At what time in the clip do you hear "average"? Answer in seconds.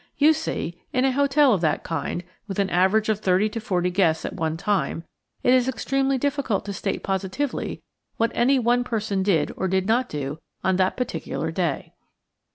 2.71-3.07